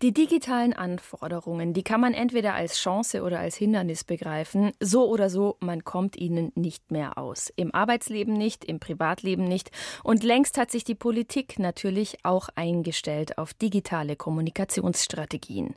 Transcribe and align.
Die 0.00 0.14
digitalen 0.14 0.74
Anforderungen, 0.74 1.72
die 1.72 1.82
kann 1.82 2.00
man 2.00 2.14
entweder 2.14 2.54
als 2.54 2.78
Chance 2.78 3.24
oder 3.24 3.40
als 3.40 3.56
Hindernis 3.56 4.04
begreifen. 4.04 4.70
So 4.78 5.08
oder 5.08 5.28
so, 5.28 5.56
man 5.58 5.82
kommt 5.82 6.14
ihnen 6.14 6.52
nicht 6.54 6.92
mehr 6.92 7.18
aus. 7.18 7.52
Im 7.56 7.74
Arbeitsleben 7.74 8.32
nicht, 8.32 8.64
im 8.64 8.78
Privatleben 8.78 9.42
nicht. 9.42 9.72
Und 10.04 10.22
längst 10.22 10.56
hat 10.56 10.70
sich 10.70 10.84
die 10.84 10.94
Politik 10.94 11.58
natürlich 11.58 12.18
auch 12.22 12.48
eingestellt 12.54 13.38
auf 13.38 13.54
digitale 13.54 14.14
Kommunikationsstrategien. 14.14 15.74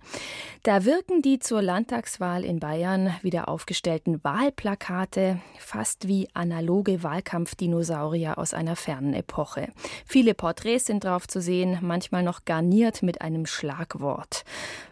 Da 0.61 0.85
wirken 0.85 1.23
die 1.23 1.39
zur 1.39 1.63
Landtagswahl 1.63 2.45
in 2.45 2.59
Bayern 2.59 3.15
wieder 3.23 3.49
aufgestellten 3.49 4.23
Wahlplakate 4.23 5.41
fast 5.57 6.07
wie 6.07 6.29
analoge 6.35 7.01
Wahlkampfdinosaurier 7.01 8.37
aus 8.37 8.53
einer 8.53 8.75
fernen 8.75 9.15
Epoche. 9.15 9.69
Viele 10.05 10.35
Porträts 10.35 10.85
sind 10.85 11.05
drauf 11.05 11.27
zu 11.27 11.41
sehen, 11.41 11.79
manchmal 11.81 12.21
noch 12.21 12.45
garniert 12.45 13.01
mit 13.01 13.21
einem 13.21 13.47
Schlagwort. 13.47 14.10
Wort. 14.11 14.43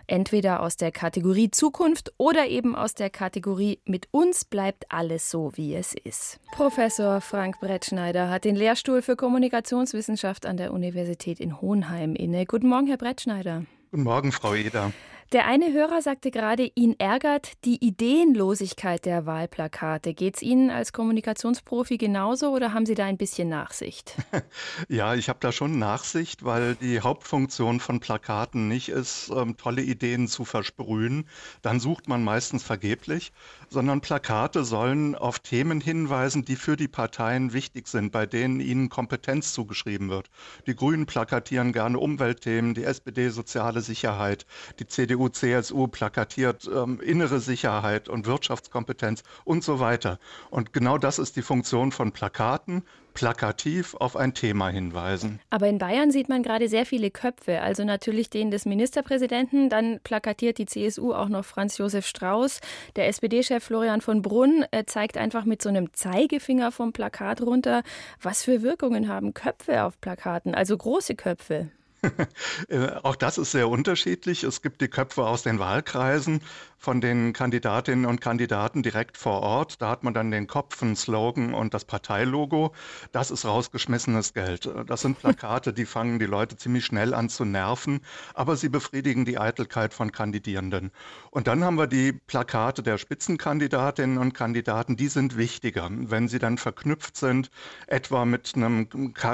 Entweder 0.08 0.62
aus 0.62 0.76
der 0.78 0.92
Kategorie 0.92 1.52
Zukunft 1.52 2.14
oder 2.18 2.48
eben 2.48 2.76
aus 2.76 2.96
der 2.96 3.10
Kategorie 3.10 3.80
Mit 3.86 4.08
uns 4.12 4.46
bleibt 4.46 4.86
alles 4.90 5.30
so, 5.30 5.52
wie 5.56 5.76
es 5.76 5.94
ist. 5.94 6.40
Professor 6.52 7.22
Frank 7.22 7.60
Brettschneider 7.60 8.30
hat 8.30 8.46
den 8.46 8.56
Lehrstuhl 8.56 9.02
für 9.02 9.16
Kommunikationswissenschaft 9.16 10.46
an 10.46 10.58
der 10.58 10.74
Universität 10.74 11.40
in 11.40 11.62
Hohenheim 11.62 12.16
inne. 12.16 12.46
Guten 12.46 12.70
Morgen, 12.70 12.88
Herr 12.88 12.98
Brettschneider. 12.98 13.66
Guten 13.92 14.04
Morgen, 14.04 14.32
Frau 14.32 14.56
Eder. 14.56 14.94
Der 15.32 15.46
eine 15.46 15.72
Hörer 15.72 16.02
sagte 16.02 16.32
gerade, 16.32 16.72
ihn 16.74 16.96
ärgert 16.98 17.64
die 17.64 17.86
Ideenlosigkeit 17.86 19.06
der 19.06 19.28
Wahlplakate. 19.28 20.16
Geht 20.16 20.38
es 20.38 20.42
Ihnen 20.42 20.72
als 20.72 20.92
Kommunikationsprofi 20.92 22.00
genauso 22.00 22.50
oder 22.50 22.74
haben 22.74 22.88
Sie 22.88 22.96
da 22.96 23.06
ein 23.06 23.18
bisschen 23.18 23.48
Nachsicht? 23.48 24.16
ja, 24.88 25.14
ich 25.14 25.30
habe 25.30 25.38
da 25.40 25.52
schon 25.52 25.78
Nachsicht, 25.78 26.46
weil 26.46 26.74
die 26.74 27.02
Hauptfunktion 27.02 27.80
von 27.80 28.00
Plakaten 28.00 28.68
nicht 28.68 28.90
ist, 28.90 29.30
ähm, 29.30 29.56
tolle 29.56 29.84
Ideen 29.84 30.28
zu 30.28 30.46
versprühen. 30.46 31.30
Dann 31.62 31.80
sucht 31.80 32.08
man 32.08 32.24
meistens 32.24 32.64
vergeblich, 32.64 33.32
sondern 33.70 34.02
Plakate 34.02 34.64
sollen 34.64 35.14
auf 35.14 35.38
Themen 35.38 35.80
hinweisen, 35.80 36.44
die 36.44 36.56
für 36.56 36.76
die 36.76 36.88
Parteien 36.88 37.54
wichtig 37.54 37.88
sind, 37.88 38.12
bei 38.12 38.26
denen 38.26 38.60
ihnen 38.60 38.90
Kompetenz 38.90 39.54
zugeschrieben 39.54 40.10
wird. 40.10 40.32
Die 40.66 40.76
Grünen 40.76 41.06
plakatieren 41.06 41.72
gerne 41.72 42.00
Umweltthemen, 42.00 42.74
die 42.74 42.84
SPD 42.84 43.30
soziale 43.30 43.82
Sicherheit, 43.82 44.48
die 44.80 44.88
CDU 44.88 45.19
CDU, 45.20 45.30
CSU 45.30 45.88
plakatiert 45.88 46.70
ähm, 46.74 47.00
innere 47.02 47.40
Sicherheit 47.40 48.08
und 48.08 48.26
Wirtschaftskompetenz 48.26 49.24
und 49.44 49.64
so 49.64 49.80
weiter. 49.80 50.20
Und 50.50 50.72
genau 50.72 50.98
das 50.98 51.20
ist 51.20 51.36
die 51.36 51.42
Funktion 51.42 51.92
von 51.92 52.12
Plakaten 52.12 52.84
plakativ 53.14 53.96
auf 53.96 54.16
ein 54.16 54.34
Thema 54.34 54.70
hinweisen. 54.70 55.40
Aber 55.50 55.68
in 55.68 55.80
Bayern 55.80 56.12
sieht 56.12 56.30
man 56.30 56.44
gerade 56.44 56.70
sehr 56.70 56.86
viele 56.86 57.12
Köpfe, 57.12 57.60
also 57.62 57.84
natürlich 57.84 58.30
den 58.30 58.52
des 58.52 58.66
Ministerpräsidenten, 58.66 59.70
dann 59.70 60.00
plakatiert 60.04 60.58
die 60.58 60.68
CSU 60.68 61.14
auch 61.14 61.28
noch 61.28 61.44
Franz 61.44 61.78
Josef 61.80 62.06
Strauß. 62.06 62.62
Der 62.96 63.08
SPD-Chef 63.08 63.64
Florian 63.64 64.02
von 64.02 64.22
Brunn 64.22 64.64
äh, 64.72 64.86
zeigt 64.86 65.18
einfach 65.18 65.44
mit 65.44 65.62
so 65.62 65.70
einem 65.70 65.92
Zeigefinger 65.92 66.72
vom 66.72 66.94
Plakat 66.94 67.42
runter, 67.42 67.82
was 68.22 68.44
für 68.44 68.62
Wirkungen 68.62 69.10
haben 69.10 69.34
Köpfe 69.34 69.84
auf 69.84 70.00
Plakaten, 70.00 70.56
also 70.56 70.78
große 70.78 71.16
Köpfe. 71.16 71.72
Äh, 72.70 72.90
auch 73.04 73.16
das 73.16 73.38
ist 73.38 73.52
sehr 73.52 73.70
unterschiedlich. 73.70 74.44
Es 74.44 74.62
gibt 74.62 74.82
die 74.82 74.88
Köpfe 74.90 75.26
aus 75.26 75.44
den 75.44 75.60
Wahlkreisen 75.60 76.42
von 76.80 77.02
den 77.02 77.34
Kandidatinnen 77.34 78.06
und 78.06 78.22
Kandidaten 78.22 78.82
direkt 78.82 79.18
vor 79.18 79.42
Ort. 79.42 79.82
Da 79.82 79.90
hat 79.90 80.04
man 80.04 80.14
dann 80.14 80.32
den 80.32 80.48
Kopf, 80.48 80.82
einen 80.82 80.96
Slogan 80.96 81.54
und 81.54 81.74
das 81.74 81.84
Parteilogo. 81.84 82.74
Das 83.12 83.32
ist 83.32 83.46
rausgeschmissenes 83.46 84.34
Geld. 84.34 84.70
Das 84.88 85.02
sind 85.02 85.20
Plakate, 85.20 85.74
die 85.74 85.86
fangen 85.86 86.20
die 86.20 86.26
Leute 86.26 86.56
ziemlich 86.56 86.86
schnell 86.86 87.14
an 87.14 87.28
zu 87.28 87.44
nerven, 87.44 88.00
aber 88.34 88.56
sie 88.56 88.70
befriedigen 88.70 89.26
die 89.26 89.38
Eitelkeit 89.38 89.94
von 89.94 90.12
Kandidierenden. 90.12 90.92
Und 91.32 91.48
dann 91.48 91.64
haben 91.64 91.78
wir 91.78 91.88
die 91.88 92.14
Plakate 92.14 92.82
der 92.82 92.98
Spitzenkandidatinnen 92.98 94.18
und 94.18 94.34
Kandidaten, 94.34 94.96
die 94.96 95.10
sind 95.10 95.36
wichtiger, 95.36 95.90
wenn 95.92 96.30
sie 96.30 96.40
dann 96.40 96.58
verknüpft 96.58 97.18
sind, 97.18 97.52
etwa 97.88 98.24
mit, 98.24 98.54
einem, 98.56 98.88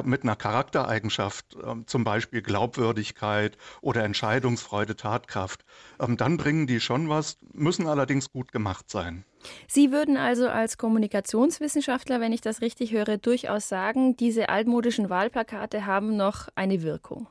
mit 0.03 0.23
einer 0.23 0.35
Charaktereigenschaft, 0.35 1.55
ähm, 1.63 1.85
zum 1.85 2.03
Beispiel 2.03 2.41
Glaubwürdigkeit 2.41 3.57
oder 3.81 4.03
Entscheidungsfreude, 4.03 4.95
Tatkraft. 4.95 5.63
Ähm, 5.99 6.17
dann 6.17 6.37
bringen 6.37 6.65
die 6.65 6.79
schon 6.79 7.07
was, 7.07 7.34
müssen 7.53 7.87
allerdings 7.87 8.31
gut 8.31 8.51
gemacht 8.51 8.89
sein. 8.89 9.25
Sie 9.67 9.91
würden 9.91 10.17
also 10.17 10.47
als 10.47 10.77
Kommunikationswissenschaftler, 10.77 12.19
wenn 12.19 12.33
ich 12.33 12.41
das 12.41 12.61
richtig 12.61 12.91
höre, 12.91 13.17
durchaus 13.17 13.69
sagen, 13.69 14.17
diese 14.17 14.49
altmodischen 14.49 15.09
Wahlplakate 15.09 15.85
haben 15.85 16.17
noch 16.17 16.49
eine 16.55 16.81
Wirkung. 16.81 17.27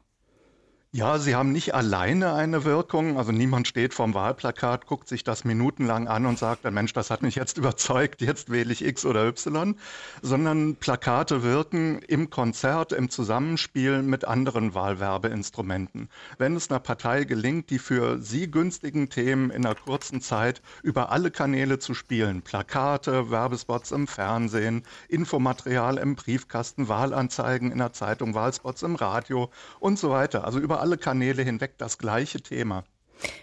Ja, 0.97 1.19
sie 1.19 1.35
haben 1.35 1.51
nicht 1.51 1.75
alleine 1.75 2.35
eine 2.35 2.65
Wirkung. 2.65 3.19
Also 3.19 3.33
niemand 3.33 3.67
steht 3.67 3.95
vorm 3.95 4.15
Wahlplakat, 4.15 4.87
guckt 4.87 5.09
sich 5.09 5.25
das 5.25 5.45
minutenlang 5.45 6.07
an 6.07 6.25
und 6.25 6.39
sagt, 6.39 6.63
Mensch, 6.71 6.93
das 6.93 7.11
hat 7.11 7.21
mich 7.21 7.35
jetzt 7.35 7.59
überzeugt, 7.59 8.21
jetzt 8.21 8.49
wähle 8.49 8.73
ich 8.73 8.85
X 8.85 9.05
oder 9.05 9.27
Y, 9.27 9.75
sondern 10.23 10.77
Plakate 10.77 11.43
wirken 11.43 11.99
im 12.03 12.31
Konzert, 12.31 12.93
im 12.93 13.11
Zusammenspiel 13.11 14.03
mit 14.03 14.25
anderen 14.25 14.77
Wahlwerbeinstrumenten. 14.77 16.11
Wenn 16.39 16.55
es 16.55 16.71
einer 16.71 16.79
Partei 16.79 17.25
gelingt, 17.25 17.71
die 17.71 17.81
für 17.81 18.21
sie 18.21 18.49
günstigen 18.49 19.09
Themen 19.09 19.51
in 19.51 19.67
einer 19.67 19.75
kurzen 19.75 20.21
Zeit 20.21 20.63
über 20.85 21.11
alle 21.11 21.33
Kanäle 21.33 21.81
zu 21.81 21.95
spielen, 21.95 22.43
Plakate, 22.43 23.33
Werbespots 23.33 23.91
im 23.91 24.07
Fernsehen, 24.07 24.85
Infomaterial 25.09 25.99
im 25.99 26.15
Briefkasten, 26.15 26.87
Wahlanzeigen 26.87 27.73
in 27.73 27.79
der 27.79 27.93
Zeitung, 27.93 28.35
Wahlspots 28.35 28.85
im 28.85 28.95
Radio 28.95 29.51
und 29.81 29.99
so 29.99 30.11
weiter, 30.11 30.45
also 30.45 30.61
über 30.61 30.84
alle 30.85 30.99
Kanäle 30.99 31.43
hinweg 31.43 31.79
das 31.79 31.97
gleiche 31.97 32.43
Thema. 32.43 32.85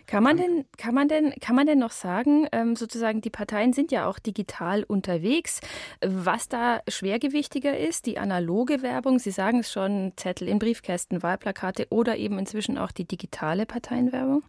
Kann 0.06 0.24
man 0.24 0.38
denn, 0.38 0.66
kann 0.78 0.94
man 0.94 1.07
denn, 1.07 1.34
kann 1.41 1.56
man 1.56 1.66
denn 1.66 1.79
noch 1.79 1.91
sagen, 1.91 2.47
ähm, 2.52 2.75
sozusagen, 2.75 3.22
die 3.22 3.31
Parteien 3.31 3.74
sind 3.74 3.91
ja 3.91 4.06
auch 4.06 4.19
digital 4.19 4.84
unterwegs, 4.84 5.59
was 6.06 6.50
da 6.50 6.81
schwergewichtiger 6.88 7.75
ist, 7.75 8.06
die 8.06 8.19
analoge 8.19 8.84
Werbung, 8.84 9.18
Sie 9.18 9.31
sagen 9.31 9.62
es 9.62 9.72
schon, 9.72 10.13
Zettel 10.18 10.50
in 10.50 10.59
Briefkästen, 10.59 11.24
Wahlplakate 11.24 11.88
oder 11.90 12.16
eben 12.18 12.38
inzwischen 12.38 12.78
auch 12.78 12.91
die 12.91 13.06
digitale 13.06 13.66
Parteienwerbung? 13.66 14.44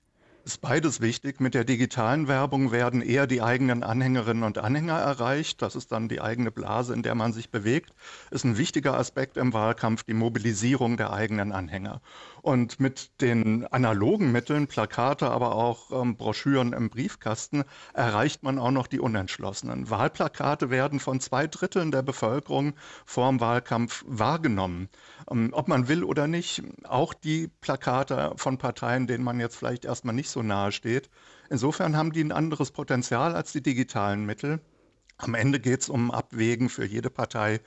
Ist 0.44 0.60
beides 0.60 1.00
wichtig. 1.00 1.40
Mit 1.40 1.54
der 1.54 1.62
digitalen 1.62 2.26
Werbung 2.26 2.72
werden 2.72 3.00
eher 3.00 3.28
die 3.28 3.42
eigenen 3.42 3.84
Anhängerinnen 3.84 4.42
und 4.42 4.58
Anhänger 4.58 4.98
erreicht. 4.98 5.62
Das 5.62 5.76
ist 5.76 5.92
dann 5.92 6.08
die 6.08 6.20
eigene 6.20 6.50
Blase, 6.50 6.94
in 6.94 7.04
der 7.04 7.14
man 7.14 7.32
sich 7.32 7.50
bewegt. 7.50 7.94
Ist 8.32 8.44
ein 8.44 8.58
wichtiger 8.58 8.98
Aspekt 8.98 9.36
im 9.36 9.52
Wahlkampf, 9.52 10.02
die 10.02 10.14
Mobilisierung 10.14 10.96
der 10.96 11.12
eigenen 11.12 11.52
Anhänger. 11.52 12.00
Und 12.40 12.80
mit 12.80 13.20
den 13.20 13.68
analogen 13.68 14.32
Mitteln, 14.32 14.66
Plakate, 14.66 15.30
aber 15.30 15.54
auch 15.54 15.92
ähm, 15.92 16.16
Broschüren 16.16 16.72
im 16.72 16.90
Briefkasten, 16.90 17.62
erreicht 17.94 18.42
man 18.42 18.58
auch 18.58 18.72
noch 18.72 18.88
die 18.88 18.98
Unentschlossenen. 18.98 19.90
Wahlplakate 19.90 20.70
werden 20.70 20.98
von 20.98 21.20
zwei 21.20 21.46
Dritteln 21.46 21.92
der 21.92 22.02
Bevölkerung 22.02 22.74
vor 23.06 23.28
dem 23.28 23.38
Wahlkampf 23.38 24.04
wahrgenommen. 24.08 24.88
Ähm, 25.30 25.50
ob 25.52 25.68
man 25.68 25.86
will 25.86 26.02
oder 26.02 26.26
nicht, 26.26 26.64
auch 26.82 27.14
die 27.14 27.46
Plakate 27.60 28.32
von 28.34 28.58
Parteien, 28.58 29.06
denen 29.06 29.22
man 29.22 29.38
jetzt 29.38 29.54
vielleicht 29.54 29.84
erstmal 29.84 30.16
nicht 30.16 30.31
so 30.32 30.42
nahe 30.42 30.72
steht. 30.72 31.10
Insofern 31.50 31.96
haben 31.96 32.12
die 32.12 32.22
ein 32.22 32.32
anderes 32.32 32.70
Potenzial 32.70 33.34
als 33.34 33.52
die 33.52 33.62
digitalen 33.62 34.24
Mittel. 34.24 34.60
Am 35.18 35.34
Ende 35.34 35.60
geht 35.60 35.82
es 35.82 35.88
um 35.88 36.10
Abwägen 36.10 36.68
für 36.68 36.84
jede 36.84 37.10
Partei, 37.10 37.60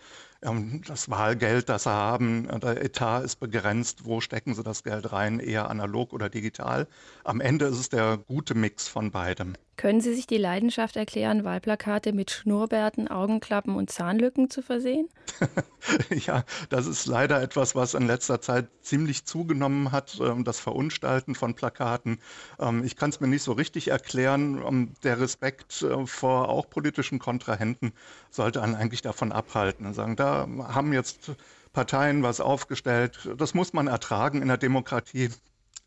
das 0.88 1.10
Wahlgeld, 1.10 1.70
das 1.70 1.84
sie 1.84 1.90
haben, 1.90 2.48
äh, 2.50 2.60
der 2.60 2.84
Etat 2.84 3.22
ist 3.22 3.38
begrenzt. 3.38 4.06
Wo 4.06 4.22
stecken 4.22 4.54
sie 4.54 4.64
das 4.64 4.84
Geld 4.84 5.12
rein? 5.12 5.40
Eher 5.40 5.70
analog 5.70 6.14
oder 6.14 6.30
digital? 6.30 6.88
Am 7.24 7.42
Ende 7.42 7.66
ist 7.66 7.80
es 7.80 7.90
der 7.90 8.18
gute 8.18 8.56
Mix 8.56 8.88
von 8.88 9.12
beidem. 9.12 9.56
Können 9.78 10.00
Sie 10.00 10.16
sich 10.16 10.26
die 10.26 10.38
Leidenschaft 10.38 10.96
erklären, 10.96 11.44
Wahlplakate 11.44 12.14
mit 12.14 12.32
Schnurrbärten, 12.32 13.10
Augenklappen 13.10 13.76
und 13.76 13.92
Zahnlücken 13.92 14.50
zu 14.50 14.62
versehen? 14.62 15.10
ja, 16.10 16.46
das 16.70 16.88
ist 16.88 17.06
leider 17.08 17.42
etwas, 17.42 17.76
was 17.76 17.94
in 17.94 18.08
letzter 18.08 18.40
Zeit 18.40 18.70
ziemlich 18.82 19.26
zugenommen 19.26 19.92
hat, 19.92 20.18
ähm, 20.22 20.46
das 20.46 20.62
Verunstalten 20.62 21.36
von 21.36 21.56
Plakaten. 21.56 22.20
Ähm, 22.58 22.86
ich 22.86 22.96
kann 22.96 23.10
es 23.10 23.20
mir 23.20 23.28
nicht 23.28 23.44
so 23.44 23.52
richtig 23.52 23.90
erklären. 23.90 24.96
Der 25.04 25.20
Respekt 25.20 25.82
äh, 25.82 26.06
vor 26.06 26.48
auch 26.48 26.70
politischen 26.70 27.20
Kontrahenten 27.20 27.92
sollte 28.30 28.62
einen 28.62 28.76
eigentlich 28.76 29.02
davon 29.02 29.34
abhalten 29.34 29.86
und 29.86 29.94
sagen, 29.94 30.16
da 30.36 30.48
haben 30.74 30.94
jetzt 30.94 31.32
Parteien 31.74 32.24
was 32.24 32.40
aufgestellt. 32.40 33.30
Das 33.38 33.54
muss 33.54 33.74
man 33.74 33.88
ertragen 33.88 34.42
in 34.42 34.48
der 34.48 34.58
Demokratie. 34.58 35.30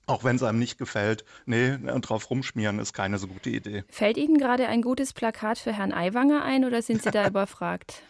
Auch 0.09 0.25
wenn 0.25 0.37
es 0.37 0.43
einem 0.43 0.59
nicht 0.59 0.79
gefällt, 0.79 1.27
nee, 1.45 1.77
drauf 2.01 2.31
rumschmieren 2.31 2.79
ist 2.79 2.95
keine 2.95 3.19
so 3.19 3.27
gute 3.27 3.51
Idee. 3.51 3.85
Fällt 3.91 4.17
Ihnen 4.17 4.39
gerade 4.39 4.67
ein 4.67 4.81
gutes 4.81 5.13
Plakat 5.13 5.59
für 5.59 5.75
Herrn 5.75 5.93
Aiwanger 5.93 6.43
ein 6.45 6.65
oder 6.65 6.81
sind 6.81 7.03
Sie 7.03 7.11
da 7.11 7.27
überfragt? 7.29 8.03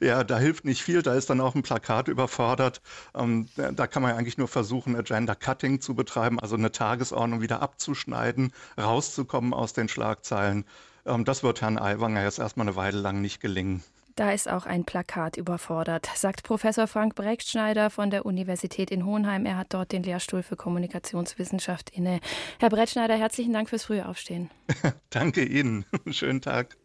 ja, 0.00 0.24
da 0.24 0.40
hilft 0.40 0.64
nicht 0.64 0.82
viel. 0.82 1.00
Da 1.02 1.14
ist 1.14 1.30
dann 1.30 1.40
auch 1.40 1.54
ein 1.54 1.62
Plakat 1.62 2.08
überfordert. 2.08 2.82
Ähm, 3.14 3.46
da 3.54 3.86
kann 3.86 4.02
man 4.02 4.16
eigentlich 4.16 4.36
nur 4.36 4.48
versuchen, 4.48 4.96
Agenda 4.96 5.36
Cutting 5.36 5.80
zu 5.80 5.94
betreiben, 5.94 6.40
also 6.40 6.56
eine 6.56 6.72
Tagesordnung 6.72 7.40
wieder 7.40 7.62
abzuschneiden, 7.62 8.52
rauszukommen 8.76 9.54
aus 9.54 9.72
den 9.74 9.88
Schlagzeilen. 9.88 10.64
Ähm, 11.06 11.24
das 11.24 11.44
wird 11.44 11.60
Herrn 11.60 11.78
Aiwanger 11.78 12.24
jetzt 12.24 12.40
erstmal 12.40 12.66
eine 12.66 12.74
Weile 12.74 12.98
lang 12.98 13.20
nicht 13.20 13.40
gelingen. 13.40 13.84
Da 14.16 14.32
ist 14.32 14.48
auch 14.48 14.66
ein 14.66 14.84
Plakat 14.84 15.36
überfordert, 15.36 16.08
sagt 16.14 16.42
Professor 16.42 16.86
Frank 16.86 17.14
Brechtschneider 17.14 17.88
von 17.88 18.10
der 18.10 18.26
Universität 18.26 18.90
in 18.90 19.06
Hohenheim. 19.06 19.46
Er 19.46 19.56
hat 19.56 19.72
dort 19.72 19.92
den 19.92 20.02
Lehrstuhl 20.02 20.42
für 20.42 20.56
Kommunikationswissenschaft 20.56 21.90
inne. 21.90 22.20
Herr 22.58 22.68
Brechtschneider, 22.68 23.16
herzlichen 23.16 23.52
Dank 23.52 23.70
fürs 23.70 23.84
frühe 23.84 24.06
Aufstehen. 24.06 24.50
Danke 25.10 25.44
Ihnen. 25.44 25.86
Schönen 26.10 26.42
Tag. 26.42 26.76